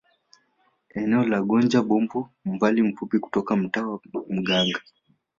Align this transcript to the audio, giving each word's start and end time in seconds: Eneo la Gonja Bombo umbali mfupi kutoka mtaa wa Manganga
Eneo 1.01 1.23
la 1.27 1.39
Gonja 1.41 1.81
Bombo 1.81 2.29
umbali 2.45 2.81
mfupi 2.83 3.19
kutoka 3.19 3.55
mtaa 3.55 3.83
wa 3.87 3.99
Manganga 4.29 4.81